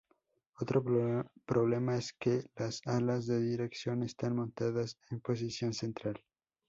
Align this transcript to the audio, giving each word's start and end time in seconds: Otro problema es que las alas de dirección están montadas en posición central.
Otro 0.59 0.83
problema 1.45 1.95
es 1.95 2.11
que 2.13 2.43
las 2.55 2.81
alas 2.87 3.27
de 3.27 3.39
dirección 3.39 4.01
están 4.01 4.35
montadas 4.35 4.97
en 5.11 5.19
posición 5.19 5.75
central. 5.75 6.19